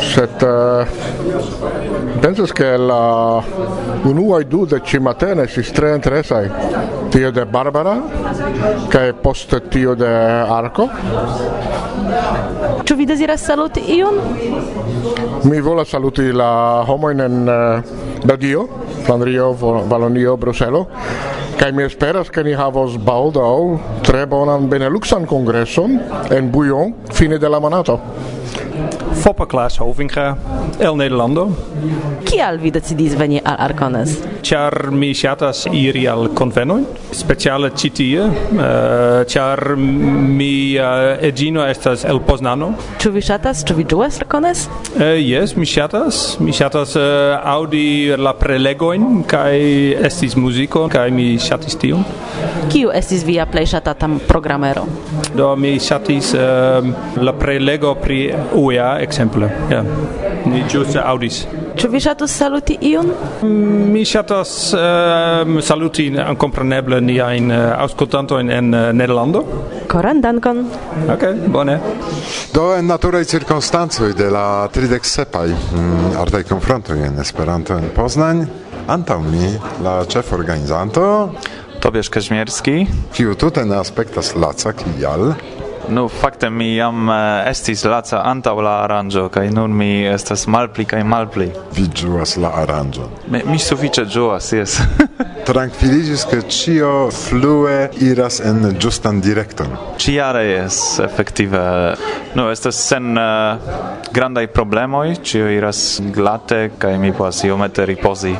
sed 0.00 0.40
uh, 0.40 0.88
äh, 0.88 2.20
pensas 2.22 2.52
ke 2.56 2.70
la 2.80 3.42
unuaj 4.08 4.46
du 4.48 4.62
de 4.70 4.80
ĉi 4.80 5.02
matene 5.04 5.44
estis 5.44 5.72
tre 5.76 5.92
interesaj. 5.98 6.48
Tio 7.12 7.30
de 7.30 7.44
Barbara 7.44 7.94
kaj 8.92 9.12
poste 9.22 9.60
tio 9.70 9.94
de 9.94 10.08
Arco 10.52 10.88
Ĉu 12.84 12.96
vi 12.96 13.06
deziras 13.06 13.44
saluti 13.46 13.80
iun? 13.96 14.18
Mi 15.44 15.60
volas 15.60 15.88
saluti 15.88 16.32
la 16.32 16.50
homojn 16.88 17.20
en 17.20 17.48
eh, 17.48 17.54
uh, 17.54 18.28
radio 18.28 18.66
Flandrio, 19.06 19.52
Valonio, 19.86 20.36
Bruselo. 20.36 20.86
Kaj 21.56 21.70
mi 21.72 21.84
esperas 21.86 22.28
ke 22.28 22.42
ni 22.44 22.52
havos 22.58 22.98
baldaŭ 22.98 23.54
tre 24.04 24.26
bonan 24.26 24.66
Beneluxan 24.68 25.28
kongreson 25.30 25.94
en 26.34 26.50
Bouillon 26.50 26.92
fine 27.14 27.38
de 27.38 27.48
la 27.48 27.60
monato. 27.62 28.00
Foppa 29.26 29.44
Klaas 29.46 29.80
Hovinga, 29.80 30.36
El 30.78 30.94
Nederlando. 30.94 31.48
Kial 32.22 32.60
vi 32.62 32.70
decidis 32.70 33.16
veni 33.18 33.40
al 33.42 33.56
Arcones? 33.58 34.12
Char 34.46 34.92
mi 34.94 35.08
shatas 35.14 35.64
iri 35.66 36.04
al 36.06 36.28
convenoin, 36.30 36.84
speciale 37.10 37.72
citie, 37.74 38.22
uh, 38.22 38.60
eh, 38.60 39.24
char 39.26 39.74
mi 39.76 40.78
uh, 40.78 41.18
egino 41.18 41.64
estas 41.66 42.04
el 42.04 42.20
Poznano. 42.20 42.68
Ču 43.02 43.10
vi 43.10 43.20
shatas, 43.20 43.64
ču 43.66 43.74
vi 43.74 43.82
duas 43.82 44.20
Arcones? 44.22 44.68
Uh, 44.94 45.02
eh, 45.02 45.18
yes, 45.18 45.56
mi 45.56 45.66
shatas. 45.66 46.38
Mi 46.38 46.52
shatas 46.52 46.94
uh, 46.94 47.02
eh, 47.02 47.40
audi 47.42 48.14
la 48.16 48.36
prelegoin, 48.38 49.24
kai 49.26 49.96
estis 50.06 50.38
muziko, 50.38 50.86
kai 50.88 51.10
mi 51.10 51.34
shatis 51.34 51.74
tion. 51.82 52.06
Kiu 52.70 52.94
estis 52.94 53.26
via 53.26 53.46
plej 53.50 53.72
ŝatata 53.74 54.06
programero? 54.28 54.86
Do 55.34 55.50
mi 55.56 55.80
shatis 55.82 56.30
uh, 56.38 56.94
la 57.18 57.34
prelego 57.34 57.96
pri 57.98 58.30
UEA, 58.54 59.00
ex 59.02 59.15
exemple. 59.16 59.48
Ja. 59.70 59.82
Ni 60.46 60.62
ĝuste 60.68 61.00
audis. 61.00 61.46
Ĉu 61.76 61.88
vi 61.92 62.00
ŝatus 62.00 62.32
saluti 62.32 62.76
iun? 62.90 63.08
Mm, 63.42 63.86
mi 63.92 64.04
ŝatas 64.04 64.52
uh, 64.74 64.80
ehm, 64.80 65.58
saluti 65.64 66.06
kompreneble 66.38 67.00
niajn 67.00 67.50
uh, 67.50 67.62
aŭskultantojn 67.84 68.52
en 68.52 68.70
uh, 68.74 68.92
Nederlando. 68.92 69.42
Koran 69.88 70.20
dankon. 70.20 70.64
Ok, 71.12 71.26
bone. 71.52 71.78
Do 72.54 72.68
en 72.76 72.88
naturaj 72.92 73.24
cirkonstancoj 73.32 74.12
de 74.16 74.30
la 74.30 74.46
tridek 74.72 75.04
sepaj 75.04 75.48
mm, 75.48 76.14
artaj 76.20 76.44
konfrontoj 76.48 77.00
en 77.08 77.20
Esperanto 77.24 77.76
en 77.76 77.90
Poznań 77.96 78.46
antaŭ 78.86 79.20
mi 79.24 79.56
la 79.82 79.98
ĉeforganizanto 80.04 81.06
Tobiasz 81.80 82.08
Kaźmierski. 82.10 82.86
Kiu 83.14 83.34
tute 83.38 83.64
ne 83.64 83.76
aspektas 83.78 84.32
laca 84.34 84.72
kial 84.72 85.34
Nu, 85.88 86.08
fakte 86.08 86.50
mi 86.50 86.74
jam 86.76 87.08
eh, 87.10 87.50
estis 87.50 87.84
laca 87.84 88.20
antaŭ 88.26 88.54
la 88.64 88.72
aranĝo 88.84 89.28
kaj 89.30 89.50
nun 89.54 89.74
mi 89.76 89.90
estas 90.10 90.46
malpli 90.50 90.84
kaj 90.84 91.02
malpli. 91.06 91.46
Vi 91.76 91.86
ĝuas 92.00 92.36
la 92.42 92.50
aranĝon. 92.62 93.12
Mi, 93.30 93.42
mi 93.46 93.58
sufiĉe 93.62 94.04
ĝuas, 94.10 94.50
jes. 94.52 94.80
Trankviliĝis, 95.46 96.24
ke 96.26 96.40
ĉio 96.50 96.90
flue 97.14 97.76
iras 98.02 98.40
en 98.42 98.72
ĝustan 98.82 99.20
direkton. 99.22 99.76
Ĉiare 100.02 100.42
jes, 100.48 100.80
efektive. 101.04 101.62
Nu, 102.34 102.48
estas 102.50 102.80
sen 102.88 103.14
uh, 103.14 103.78
grandaj 104.16 104.48
problemoj, 104.56 105.20
ĉio 105.22 105.52
iras 105.54 106.00
glate 106.14 106.72
kaj 106.82 106.96
mi 106.98 107.14
povas 107.14 107.44
iomete 107.46 107.86
ripozi 107.86 108.34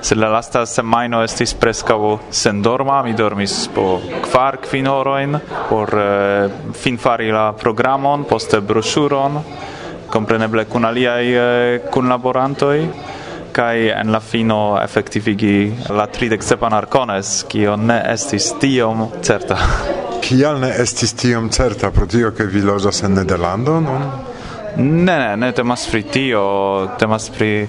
sed 0.00 0.18
la 0.18 0.30
lasta 0.32 0.64
semajno 0.66 1.22
estis 1.24 1.54
preskaŭ 1.54 2.00
sendorma, 2.30 3.02
mi 3.02 3.14
dormis 3.16 3.54
po 3.74 4.00
kvar 4.24 4.60
kvin 4.64 4.88
horojn 4.90 5.38
por 5.68 5.94
uh, 5.94 6.72
finfari 6.74 7.30
la 7.30 7.52
programon, 7.52 8.24
poste 8.24 8.60
broŝuron, 8.60 9.40
kompreneble 10.10 10.66
kun 10.70 10.88
aliaj 10.88 11.32
uh, 11.36 11.90
kunlaborantoj. 11.92 12.76
Kai 13.50 13.88
en 13.90 14.12
la 14.14 14.20
fino 14.22 14.78
effektivigi 14.78 15.72
la 15.90 16.06
37 16.06 16.70
arcones 16.76 17.32
kio 17.50 17.74
ne 17.76 17.98
estis 18.12 18.52
tiom 18.62 19.08
certa. 19.26 19.58
Kial 20.24 20.60
ne 20.62 20.70
estis 20.78 21.16
tiom 21.18 21.48
certa 21.50 21.90
pro 21.90 22.06
tio 22.06 22.30
ke 22.30 22.46
vi 22.46 22.62
loĝas 22.62 23.02
en 23.02 23.18
Nederlando 23.18 23.80
nun? 23.82 24.04
Ne, 24.76 25.16
ne, 25.18 25.36
ne 25.36 25.52
temas 25.52 25.86
pri 25.90 26.02
tio, 26.02 26.42
temas 26.98 27.30
pri 27.34 27.66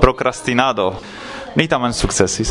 prokrastinado. 0.00 0.94
Ni 1.56 1.68
tamen 1.68 1.92
sukcesis. 1.92 2.50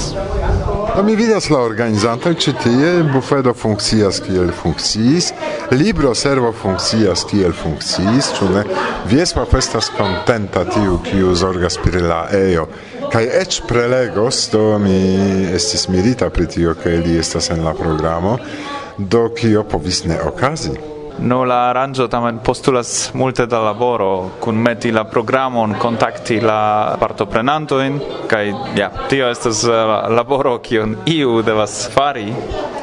Do 0.96 1.04
mi 1.04 1.16
vidas 1.16 1.50
la 1.50 1.60
organizantoj 1.64 2.34
ĉi 2.44 2.54
tie 2.64 2.90
bufedo 3.14 3.54
funkcias 3.56 4.20
kiel 4.26 4.52
funkciis, 4.52 5.30
libro 5.72 6.12
servo 6.16 6.52
funkcias 6.52 7.24
kiel 7.30 7.56
funkciis, 7.56 8.34
ĉu 8.36 8.50
ne? 8.52 8.66
Viespa 9.08 9.46
estas 9.58 9.88
kontenta 9.96 10.66
tiu 10.68 11.00
kiu 11.06 11.32
zorgas 11.36 11.80
pri 11.80 12.04
la 12.04 12.26
ejo. 12.36 12.68
Kaj 13.14 13.26
eĉ 13.42 13.62
prelegos, 13.70 14.50
do 14.52 14.78
mi 14.80 15.00
estis 15.56 15.88
mirita 15.88 16.30
pri 16.30 16.48
tio, 16.48 16.76
ke 16.76 17.00
li 17.00 17.18
estas 17.18 17.50
en 17.56 17.64
la 17.64 17.74
programo, 17.74 18.38
do 18.98 19.30
kio 19.32 19.64
povis 19.64 20.04
ne 20.06 20.20
okazi. 20.22 20.99
No, 21.20 21.42
la 21.44 21.58
aranĝo 21.70 22.08
tamen 22.08 22.38
postulas 22.44 23.12
multe 23.14 23.44
da 23.50 23.60
laboro, 23.60 24.30
kunmeti 24.40 24.92
la 24.96 25.04
programon, 25.04 25.74
kontakti 25.80 26.40
la 26.40 26.96
partoprenantojn 27.00 27.98
kaj 28.32 28.54
ja, 28.78 28.88
tio 29.12 29.28
estas 29.28 29.64
eh, 29.68 29.94
laboro 30.16 30.58
kion 30.64 30.96
iu 31.12 31.42
devas 31.44 31.82
fari 31.92 32.30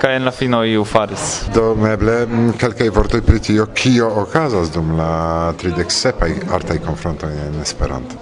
kaj 0.03 0.17
en 0.19 0.29
la 0.29 0.35
fino 0.37 0.61
iu 0.65 0.85
faris. 0.85 1.47
Do 1.55 1.73
meble 1.81 2.19
mm, 2.27 2.59
kelkaj 2.61 2.91
vortoj 2.99 3.23
pri 3.25 3.41
tio 3.41 3.67
kio 3.75 4.11
okazas 4.27 4.73
dum 4.75 4.93
la 4.99 5.55
tridek 5.57 5.93
sepaj 5.93 6.37
artaj 6.59 6.83
konfrontoj 6.85 7.33
en 7.47 7.61
Esperanto. 7.63 8.21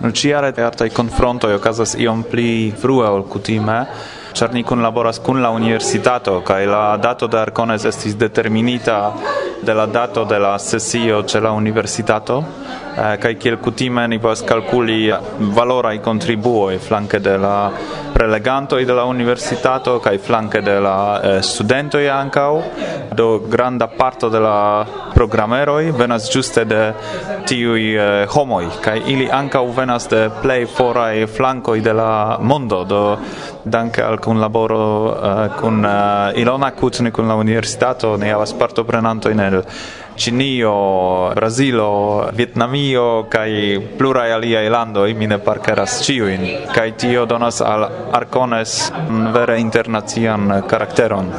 No, 0.00 0.10
ĉiare 0.10 0.54
artaj 0.64 0.88
konfrontoj 0.96 1.52
okazas 1.60 1.94
iom 2.00 2.24
pli 2.30 2.72
frue 2.80 3.06
ol 3.06 3.28
kutime, 3.28 3.82
ĉar 4.32 4.52
ni 4.54 4.62
kunlaboras 4.64 5.18
kun 5.20 5.42
la 5.42 5.50
universitato 5.50 6.40
kaj 6.46 6.64
la 6.66 6.96
dato 6.96 7.28
de 7.28 7.38
Arkones 7.38 7.84
estis 7.84 8.16
determinita 8.16 8.98
de 9.62 9.74
la 9.74 9.86
dato 9.86 10.24
de 10.24 10.38
la 10.38 10.58
sesio 10.58 11.22
ce 11.24 11.40
la 11.40 11.50
universitato 11.50 12.44
eh, 12.96 13.16
kaj 13.18 13.34
kiel 13.38 13.56
kutime 13.58 14.08
ni 14.08 14.18
povas 14.18 14.42
kalkuli 14.42 15.12
valoraj 15.38 15.98
kontribuoj 15.98 16.78
flanke 16.78 17.18
de 17.18 17.36
la 17.38 17.70
prelegantoj 18.14 18.84
de 18.84 18.92
la 18.92 19.04
universitato 19.04 19.98
kaj 19.98 20.18
flanke 20.18 20.60
de 20.60 20.80
la 20.80 21.20
eh, 21.22 21.42
studentoj 21.42 22.10
ankaŭ 22.10 22.62
do 23.14 23.38
granda 23.38 23.86
parto 23.86 24.28
de 24.28 24.40
la 24.40 24.84
programeroj 25.14 25.92
venas 25.98 26.28
ĝuste 26.32 26.64
de 26.64 26.82
tiuj 27.46 27.82
eh, 27.94 28.26
homoj 28.34 28.66
kaj 28.84 29.00
ili 29.06 29.28
ankaŭ 29.32 29.64
venas 29.76 30.08
de 30.08 30.28
plej 30.42 30.66
foraj 30.76 31.26
flankoj 31.36 31.80
de 31.80 31.92
la 31.92 32.38
mondo 32.40 32.84
do 32.84 33.02
danke 33.64 34.02
al 34.02 34.18
kunlaboro 34.18 34.84
eh, 35.10 35.48
kun 35.60 35.84
eh, 35.84 36.40
Ilona 36.42 36.70
Kutni 36.70 37.10
kun 37.10 37.28
la 37.28 37.36
universitato 37.36 38.16
ne 38.16 38.32
havas 38.32 38.52
partoprenantojn 38.58 39.40
in 39.40 39.51
el 39.52 39.62
Cinio, 40.16 41.32
Brazilo, 41.34 42.28
Vietnamio 42.32 43.26
kai 43.28 43.80
plurai 43.98 44.30
aliaj 44.32 44.68
landoj, 44.68 45.14
mi 45.14 45.26
ne 45.26 45.38
parkeras 45.38 46.02
ĉiujn 46.04 46.44
kaj 46.74 46.90
tio 47.00 47.24
donas 47.26 47.60
al 47.64 47.86
Arcones 48.12 48.92
vere 49.34 49.58
internacian 49.60 50.60
karakteron. 50.68 51.32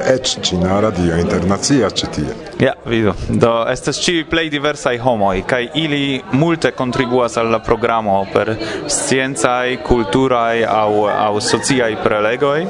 Eĉ 0.00 0.36
ĉina 0.44 0.78
radio 0.80 1.16
internacia 1.20 1.90
ĉi 1.90 2.06
tie. 2.14 2.36
Ja, 2.60 2.72
vidu. 2.88 3.12
Do 3.28 3.50
estas 3.68 4.00
ĉiuj 4.04 4.24
plej 4.30 4.46
diversaj 4.52 4.96
homoj 5.02 5.42
kaj 5.48 5.66
ili 5.74 6.20
multe 6.32 6.70
kontribuas 6.76 7.36
al 7.40 7.50
la 7.52 7.60
programo 7.64 8.22
per 8.32 8.54
sciencaj, 8.86 9.76
kulturaj 9.84 10.64
aŭ 10.64 10.92
aŭ 11.10 11.34
sociaj 11.50 11.92
prelegoj. 12.04 12.64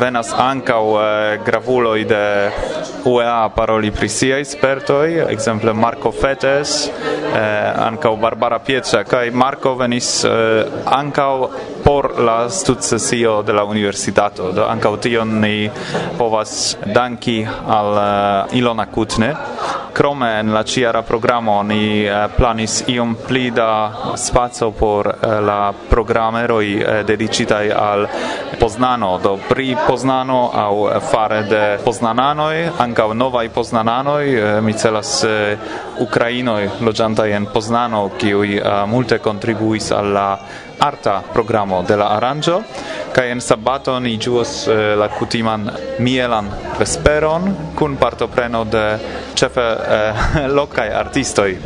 Venas 0.00 0.34
ankaŭ 0.36 0.82
eh, 1.00 1.38
gravuloj 1.46 2.04
de 2.04 2.24
UEA 3.06 3.48
paroli 3.54 3.92
pri 3.94 4.08
siaj 4.10 4.40
spertoj, 4.50 5.30
ekzemple 5.30 5.72
Marco 5.72 6.10
Fetes, 6.10 6.88
eh, 6.88 7.38
ankaŭ 7.86 8.16
Barbara 8.18 8.58
Pieca 8.58 9.04
kaj 9.06 9.30
Marco 9.30 9.76
venis 9.78 10.08
eh, 10.24 10.64
ankaŭ 10.90 11.30
por 11.86 12.18
la 12.18 12.50
successio 12.50 13.42
de 13.42 13.52
la 13.52 13.62
universitato. 13.62 14.50
Do 14.50 14.64
ankaŭ 14.66 14.96
tion 14.98 15.36
ni 15.38 15.70
povas 16.18 16.74
danki 16.82 17.46
al 17.46 17.90
eh, 17.98 18.58
Ilona 18.58 18.88
Kutne. 18.90 19.28
Krome 19.92 20.40
en 20.40 20.52
la 20.52 20.64
ciara 20.64 21.02
programo 21.02 21.62
ni 21.62 22.02
eh, 22.02 22.26
planis 22.36 22.82
iom 22.90 23.14
pli 23.26 23.52
da 23.54 23.92
spaco 24.16 24.72
por 24.74 25.06
eh, 25.06 25.40
la 25.40 25.72
programeroj 25.88 26.66
dediĉitaj 27.06 27.70
al 27.70 28.08
Poznano, 28.58 29.18
do 29.22 29.38
pri 29.48 29.76
Poznano 29.86 30.50
au 30.54 30.90
fare 31.00 31.42
de 31.46 31.78
poznananoj, 31.84 32.70
ankaŭ 32.82 33.12
novaj 33.14 33.48
poznananoj, 33.48 34.60
mi 34.62 34.72
celas 34.72 35.24
ukrainoj 36.00 36.70
loĝantaj 36.80 37.32
en 37.36 37.46
Poznano, 37.52 38.08
kiuj 38.18 38.62
multe 38.86 39.18
kontribuis 39.18 39.92
al 39.92 40.12
la 40.12 40.30
arta 40.78 41.22
programo 41.32 41.75
de 41.82 41.96
la 41.96 42.12
aranĝo 42.16 42.60
kaj 43.16 43.30
en 43.32 43.40
sabato 43.40 43.94
ni 44.00 44.16
ĝuos 44.20 44.66
eh, 44.68 44.94
la 45.00 45.08
kutiman 45.08 45.70
mielan 45.98 46.50
vesperon 46.78 47.48
kun 47.78 47.96
partopreno 47.96 48.64
de 48.64 48.84
ĉefe 49.34 49.64
eh, 49.96 50.26
lokaj 50.58 50.88
artistoj 51.00 51.56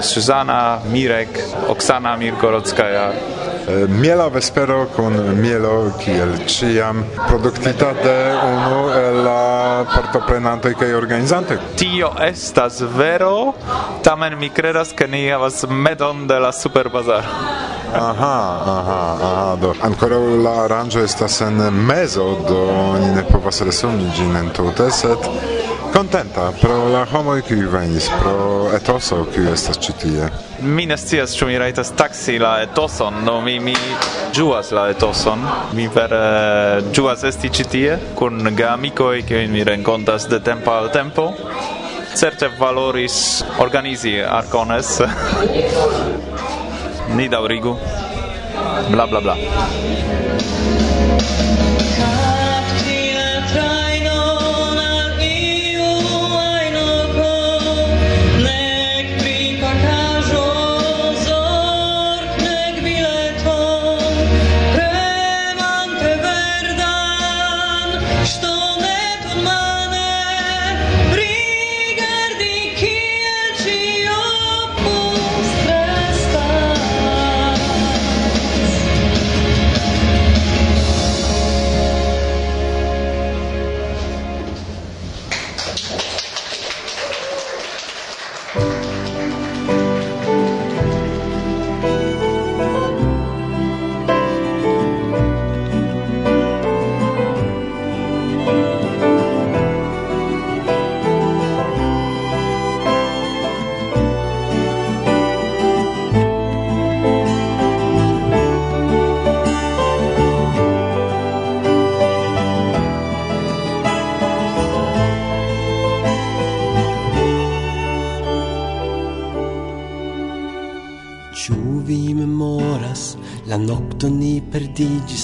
Suzana 0.00 0.78
Mirek, 0.92 1.38
Oksana 1.68 2.16
Mirgorodskaja. 2.16 3.06
Eh, 3.68 3.86
miela 3.88 4.28
vespero 4.28 4.86
kun 4.96 5.14
mielo 5.40 5.92
kiel 6.02 6.34
ĉiam 6.46 7.04
produktita 7.28 7.92
de 8.02 8.16
unu 8.48 8.82
el 8.98 9.22
la 9.24 9.84
partoprenantoj 9.94 10.74
kaj 10.78 10.92
organizantoj. 10.94 11.58
Tio 11.76 12.12
estas 12.28 12.82
vero, 12.98 13.54
tamen 14.02 14.38
mi 14.38 14.50
kredas 14.50 14.92
ke 14.92 15.06
ni 15.06 15.26
havas 15.28 15.64
medon 15.68 16.26
de 16.26 16.38
la 16.40 16.52
superbazaro. 16.52 17.75
Aha, 17.94 18.60
aha, 18.66 19.00
aha, 19.22 19.56
do. 19.60 19.74
Ancora 19.82 20.18
la 20.18 20.54
aranĝo 20.64 21.04
estas 21.04 21.40
en 21.40 21.60
mezo, 21.86 22.26
do 22.48 22.60
oni 22.68 23.14
ne 23.14 23.24
povas 23.30 23.60
resumi 23.60 24.10
ĝin 24.16 24.36
entute, 24.36 24.90
sed 24.90 25.30
contenta 25.96 26.52
pro 26.60 26.88
la 26.88 27.06
homo 27.12 27.40
qui 27.40 27.54
venis 27.54 28.10
pro 28.20 28.70
etoso 28.76 29.26
qui 29.32 29.46
estas 29.52 29.78
ĉi 29.78 29.92
tie. 30.02 30.28
Mi 30.60 30.84
ne 30.86 30.96
scias 30.96 31.32
ĉu 31.38 31.46
mi 31.46 31.56
rajtas 31.58 31.92
taksi 31.96 32.38
la 32.38 32.50
etoson 32.66 33.24
do 33.24 33.32
no, 33.32 33.40
mi 33.40 33.58
mi 33.60 33.74
ĝuas 34.36 34.72
la 34.76 34.88
etoson. 34.92 35.46
Mi 35.72 35.88
vere 35.88 36.20
uh, 36.82 36.92
ĝuas 36.92 37.24
esti 37.24 37.48
ĉi 37.48 37.68
tie 37.72 37.98
kun 38.18 38.52
geamikoj 38.56 39.24
kiujn 39.28 39.52
mi 39.52 39.64
renkontas 39.64 40.28
de 40.28 40.40
tempo 40.40 40.70
al 40.76 40.92
tempo. 40.92 41.30
Certe 42.16 42.48
valoris 42.60 43.42
organizi 43.60 44.18
Arcones. 44.20 44.98
ni 47.14 47.28
daŭrigu. 47.28 47.76
Bla 48.90 49.06
bla 49.06 49.20
bla. 49.20 49.36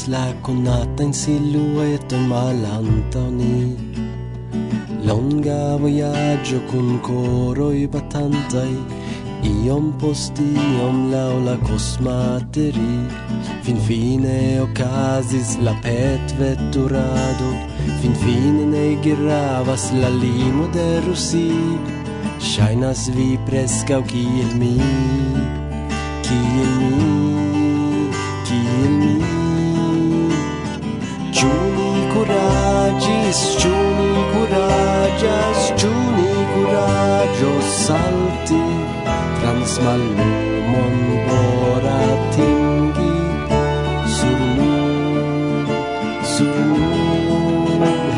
Ĝis 0.02 0.10
la 0.10 0.82
in 0.98 1.12
silhouette 1.14 2.18
malanta 2.26 3.20
ni 3.30 3.76
Longa 5.06 5.76
viaggio 5.78 6.58
con 6.70 6.98
coro 7.06 7.70
i 7.70 7.86
batantaj 7.86 8.72
Iom 9.50 9.92
post 10.00 10.40
iom 10.42 10.98
laŭ 11.12 11.38
la 11.44 11.54
cosmateri. 11.68 12.96
Fin 13.62 13.78
fine 13.86 14.58
occasis 14.64 15.54
la 15.62 15.76
pet 15.86 16.34
vetturado 16.40 17.52
fin 18.02 18.18
fine 18.24 18.66
ne 18.74 18.86
gravas 19.06 19.92
la 20.02 20.10
limo 20.18 20.66
de 20.74 20.88
russi 21.06 21.46
shainas 22.40 23.08
vi 23.14 23.36
preskaŭ 23.46 24.02
kiel 24.10 24.50
mi 24.58 24.74
Kiel 26.26 26.81
mallumon 39.84 40.96
por 41.26 41.84
atingi 42.00 43.14
sur 44.16 44.40
nu 44.56 44.74
sur 46.32 46.56
nu, 46.70 46.90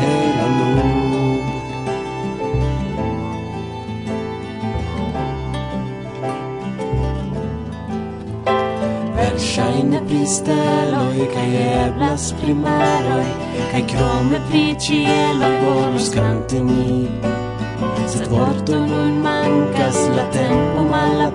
hela 0.01 0.47
nun. 0.57 1.39
Verŝajne 9.17 9.99
pri 10.07 10.23
steloj 10.35 11.17
kaj 11.33 11.49
eblas 11.85 12.25
pri 12.41 12.53
Kai 12.65 13.71
kaj 13.71 13.83
krome 13.91 14.39
pri 14.49 14.65
ĉieloj 14.85 15.55
volus 15.63 16.07
kanti 16.15 16.59
ni. 16.69 17.07
Sed 18.07 18.27
vorto 18.31 18.75
nun 18.79 19.13
mancas 19.25 19.97
la 20.15 20.25
tempo 20.31 20.83
malaperi, 20.91 21.34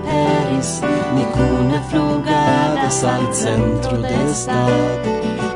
venis 0.61 0.81
Ni 1.15 1.25
cune 1.33 1.81
flugadas 1.89 3.03
al 3.03 3.33
centro 3.33 3.97
de 3.97 4.33
stad. 4.33 5.05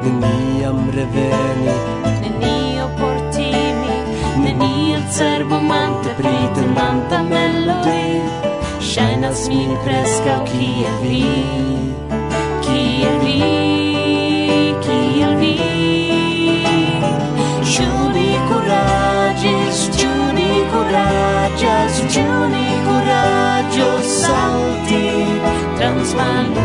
Neniam 0.03 0.89
reveni 0.91 1.73
Nenio 2.21 2.89
por 2.97 3.15
timi 3.31 3.95
Nenio 4.37 4.99
cerbumante 5.09 6.09
pritendanta 6.17 7.23
melodi. 7.23 8.21
Shainas 8.79 9.47
min 9.47 9.71
o 9.71 10.43
kiel 10.45 10.97
vi 11.01 11.25
Kiel 12.61 13.19
vi 13.19 13.41
Kiel 14.81 15.35
vi. 15.37 15.55
Ĉu 17.75 17.89
ni 18.13 18.37
kuraĝis, 18.47 19.89
ĉu 19.97 20.11
ni 20.33 20.63
kuraĝas, 20.71 22.01
land. 26.15 26.64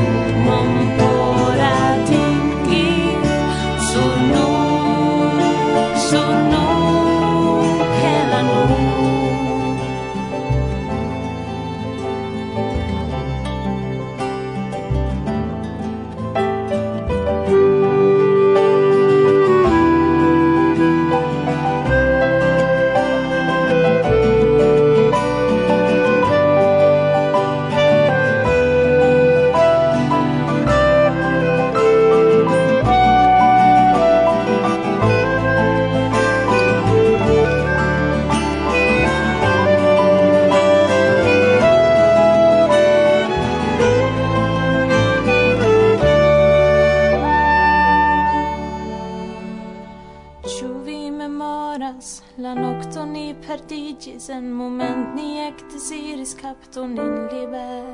en 54.29 54.51
moment 54.53 55.15
ni 55.15 55.39
ekte 55.41 55.79
siris 55.81 56.35
kapton 56.35 56.91
in 56.99 57.13
liber. 57.33 57.87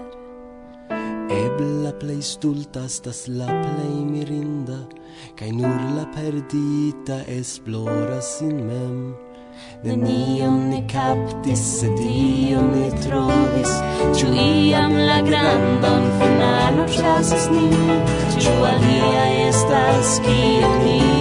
Ebla 1.30 1.92
plei 2.00 2.22
stulta 2.22 2.82
estas 2.84 3.28
la 3.28 3.46
plei 3.46 4.00
mirinda, 4.04 4.78
kaj 5.38 5.50
nur 5.54 5.84
la 5.96 6.06
perdita 6.16 7.20
esploras 7.38 8.38
sin 8.38 8.58
mem. 8.66 8.98
Nenion 9.84 10.66
ni 10.70 10.82
captis, 10.90 11.62
sed 11.80 12.00
ion 12.02 12.72
ni 12.74 12.90
trovis, 13.04 13.76
Ciu 14.18 14.32
iam 14.34 14.96
la 15.08 15.20
grandon 15.28 16.10
finalo 16.18 16.88
chasis 16.96 17.46
nin, 17.54 18.02
Ciu 18.34 18.56
alia 18.72 19.28
estas 19.46 20.18
kiel 20.26 20.74
ni 20.82 21.15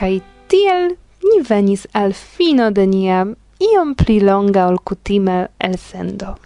Kai 0.00 0.22
tiel 0.48 0.94
ni 1.28 1.42
venis 1.44 1.82
al 1.92 2.14
fino 2.16 2.70
de 2.72 2.86
nia 2.88 3.18
iom 3.60 3.90
pli 4.00 4.16
longa 4.24 4.62
ol 4.70 4.78
kutime 4.80 5.34
elsendo. 5.58 6.38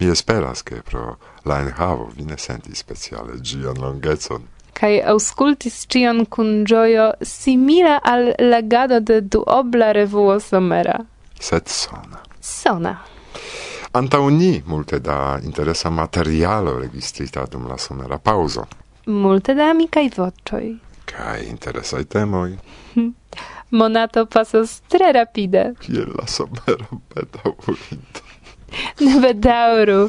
Mi 0.00 0.10
esperas, 0.12 0.60
ke 0.62 0.82
pro 0.84 1.14
la 1.48 1.62
enhavo 1.64 2.10
vi 2.16 2.28
ne 2.28 2.36
sentis 2.36 2.84
speciale 2.84 3.38
gian 3.40 3.80
longecon. 3.80 4.44
Kai 4.76 5.00
auscultis 5.14 5.86
cion 5.88 6.26
kun 6.26 6.66
gioio 6.68 7.08
simila 7.22 7.96
al 8.04 8.34
legado 8.52 9.00
de 9.00 9.20
duobla 9.22 9.92
revuo 9.96 10.38
somera. 10.40 11.00
Sed 11.40 11.72
sona. 11.72 12.20
Sona. 12.40 12.98
Antau 13.96 14.28
ni 14.28 14.62
multe 14.66 15.00
da 15.00 15.38
interesa 15.42 15.90
materialo 15.90 16.78
registrita 16.78 17.46
dum 17.46 17.68
la 17.68 17.78
somera 17.78 18.18
pauso. 18.18 18.66
Multe 19.06 19.54
da 19.54 19.70
amicai 19.70 20.10
voccioi 20.16 20.80
kai 21.04 21.46
interesaj 21.48 22.04
temoj. 22.04 22.56
Monato 23.80 24.26
pasas 24.26 24.80
tre 24.88 25.12
rapide. 25.12 25.72
Kiel 25.80 26.12
la 26.18 26.26
somero 26.26 27.00
bedaŭrinta. 27.14 28.22
Ne 29.06 29.20
bedaŭru. 29.22 30.08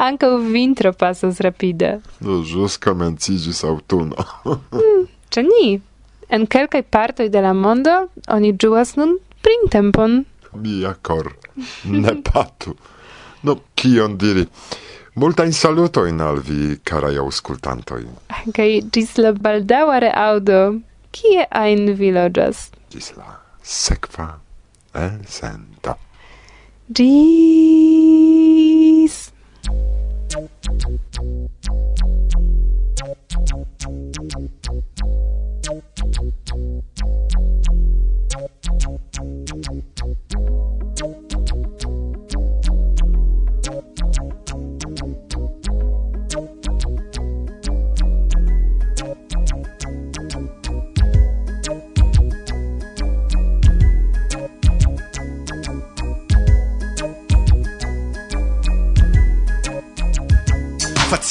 Ankaŭ 0.00 0.30
vintro 0.52 0.92
pasas 0.96 1.40
rapide. 1.44 1.98
No, 2.24 2.38
ĵus 2.48 2.78
komenciĝis 2.80 3.60
aŭtuno. 3.68 4.24
mm, 4.78 5.02
ĉu 5.32 5.44
ni? 5.48 5.66
En 6.32 6.46
kelkaj 6.48 6.82
partoj 6.96 7.28
de 7.28 7.42
la 7.44 7.52
mondo 7.52 7.96
oni 8.32 8.54
ĝuas 8.56 8.96
nun 8.96 9.18
printempon. 9.44 10.22
Mia 10.64 10.94
cor, 11.04 11.28
ne 11.84 12.14
patu. 12.24 12.74
No, 13.42 13.58
kion 13.76 14.16
diri? 14.20 14.46
Multajn 15.12 15.52
salutojn 15.52 16.22
al 16.24 16.38
vi, 16.40 16.78
karaj 16.88 17.18
aŭskultantoj. 17.20 17.98
Kaj 18.56 18.68
ĝis 18.96 19.10
la 19.20 19.34
baldaŭa 19.36 19.98
reaŭdo, 20.06 20.60
kie 21.12 21.44
ajn 21.60 21.92
vi 21.98 22.08
loĝas? 22.16 22.62
Ĝis 22.94 23.10
la 23.18 23.36
sekva 23.60 24.40
elsendo. 24.96 25.92
Ĝis... 26.88 27.12
Thank 30.32 30.48
you. 40.32 40.61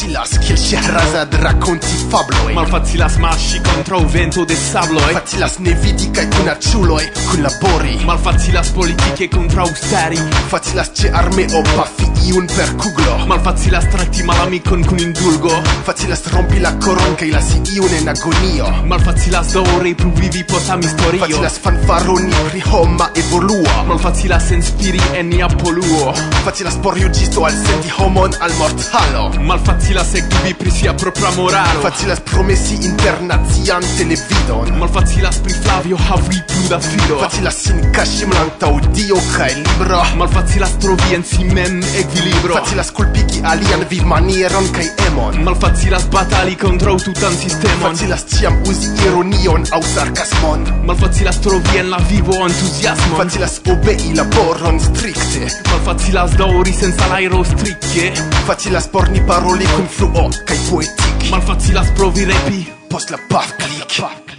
Facilas 0.02 0.40
che 0.40 0.56
Scheherazad 0.56 1.36
racconti 1.36 1.86
mal 2.10 2.54
Malfacilas 2.54 3.18
masci 3.18 3.62
contro 3.62 4.04
vento 4.08 4.44
de 4.44 4.56
sabloi. 4.56 5.14
Facilas 5.14 5.58
ne 5.58 5.74
vidi 5.76 6.10
cae 6.10 6.28
cunacciuloi 6.28 7.12
Collabori 7.28 8.04
Malfacilas 8.04 8.70
politiche 8.70 9.28
contro 9.28 9.62
austeri 9.62 10.18
Facilas 10.48 10.90
arme 11.12 11.44
armeo 11.46 11.62
pafi 11.76 12.11
iun 12.27 12.47
per 12.47 12.75
kuglo 12.75 13.12
Malfacilas 13.27 13.86
trakti 13.91 14.23
malamikon 14.23 14.84
kun 14.86 14.99
indulgo. 14.99 15.51
Facilas 15.86 16.23
rompi 16.34 16.60
la 16.60 16.71
koron 16.84 17.15
kaj 17.19 17.29
lasi 17.31 17.60
iun 17.75 17.93
en 17.99 18.10
agonio. 18.12 18.67
Malfacilas 18.89 19.53
daŭre 19.53 19.93
pluvivi 19.95 20.43
post 20.49 20.71
amistorio. 20.73 21.21
Facilas 21.23 21.57
fanfaroni 21.63 22.31
pri 22.49 22.62
homa 22.71 23.10
evoluo 23.21 23.75
Malfacilas 23.88 24.51
enspiri 24.57 25.01
en 25.19 25.29
nia 25.29 25.47
poluo. 25.62 26.13
Facilas 26.45 26.77
por 26.84 26.97
juĝisto 26.99 27.45
alsendi 27.47 27.93
homon 27.97 28.36
al 28.41 28.55
mortalo 28.60 29.27
Malfacilas 29.51 30.15
ekdubi 30.19 30.53
pri 30.60 30.71
sia 30.71 30.93
propra 30.93 31.31
moralo. 31.38 31.86
Facilas 31.86 32.19
promesi 32.31 32.79
internacian 32.89 33.86
televidon. 33.97 34.73
Malfacilas 34.81 35.39
pri 35.45 35.55
Flavio 35.62 35.97
havi 36.10 36.41
plu 36.47 36.67
da 36.69 36.79
filo 36.79 37.21
Facilas 37.23 37.62
sin 37.67 37.79
kaŝi 37.95 38.27
malantaŭ 38.34 38.73
Dio 38.91 39.19
kaj 39.38 39.53
libro. 39.62 40.03
Malfacilas 40.19 40.77
trovi 40.81 41.15
en 41.15 41.23
si 41.23 41.47
mem 41.53 41.79
ek 42.01 42.11
ekvilibro 42.12 42.56
Facilas 42.56 42.91
kulpigi 42.91 43.41
alian 43.43 43.86
vivmanieron 43.89 44.67
kaj 44.76 44.88
emon. 45.08 45.38
Malfacilas 45.43 46.08
batali 46.12 46.56
kontraŭ 46.60 46.97
tutan 47.06 47.36
sistemon. 47.39 47.84
Facilas 47.84 48.26
ĉiam 48.34 48.58
uzi 48.69 48.91
ironion 49.06 49.65
aŭ 49.76 49.82
sarkasmon 49.93 50.65
Malfacilas 50.88 51.39
trovi 51.43 51.80
en 51.80 51.91
la 51.93 52.00
vivo 52.10 52.36
entuziasmon 52.47 53.17
Facilas 53.21 53.60
obei 53.74 54.12
laboron 54.17 54.80
strikte 54.80 55.47
Malfacilas 55.69 56.36
daŭri 56.41 56.76
sen 56.76 56.93
salajro 56.97 57.43
strike 57.54 58.12
Facilas 58.50 58.89
por 58.91 59.10
ni 59.13 59.24
paroli 59.28 59.69
kun 59.76 59.88
fluo 59.97 60.28
kaj 60.45 60.60
poetiki 60.69 61.32
Malfacilas 61.32 61.95
provi 61.95 62.28
repi. 62.28 62.65
Post 62.91 63.15
la 63.15 63.19
paf 63.30 63.56
klik 63.58 64.31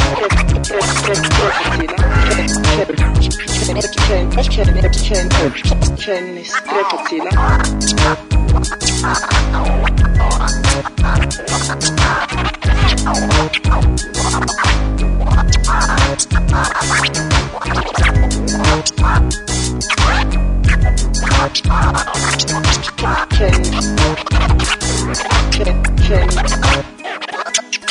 can. 25.97 27.00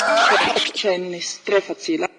Tre 0.10 0.38
Trefferzähler. 1.46 2.10